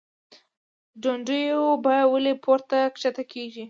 دونډیو 1.03 1.61
بیه 1.83 2.03
ولۍ 2.11 2.33
پورته 2.43 2.77
کښته 2.93 3.23
کیږي؟ 3.31 3.59